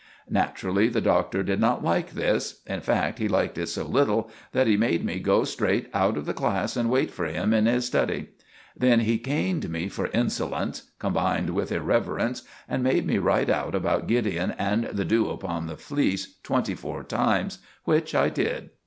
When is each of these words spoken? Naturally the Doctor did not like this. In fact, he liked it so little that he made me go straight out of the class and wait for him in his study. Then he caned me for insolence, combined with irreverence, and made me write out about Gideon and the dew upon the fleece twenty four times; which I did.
Naturally 0.31 0.87
the 0.87 0.99
Doctor 0.99 1.43
did 1.43 1.59
not 1.59 1.83
like 1.83 2.13
this. 2.13 2.61
In 2.65 2.81
fact, 2.81 3.19
he 3.19 3.27
liked 3.27 3.55
it 3.59 3.67
so 3.67 3.85
little 3.85 4.31
that 4.51 4.65
he 4.65 4.75
made 4.75 5.05
me 5.05 5.19
go 5.19 5.43
straight 5.43 5.91
out 5.93 6.17
of 6.17 6.25
the 6.25 6.33
class 6.33 6.75
and 6.75 6.89
wait 6.89 7.11
for 7.11 7.25
him 7.25 7.53
in 7.53 7.67
his 7.67 7.85
study. 7.85 8.29
Then 8.75 9.01
he 9.01 9.19
caned 9.19 9.69
me 9.69 9.89
for 9.89 10.07
insolence, 10.07 10.89
combined 10.97 11.51
with 11.51 11.71
irreverence, 11.71 12.41
and 12.67 12.81
made 12.81 13.05
me 13.05 13.19
write 13.19 13.51
out 13.51 13.75
about 13.75 14.07
Gideon 14.07 14.55
and 14.57 14.85
the 14.85 15.05
dew 15.05 15.29
upon 15.29 15.67
the 15.67 15.77
fleece 15.77 16.39
twenty 16.41 16.73
four 16.73 17.03
times; 17.03 17.59
which 17.83 18.15
I 18.15 18.29
did. 18.29 18.71